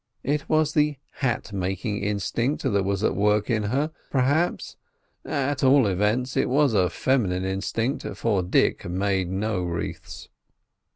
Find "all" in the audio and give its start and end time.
5.63-5.85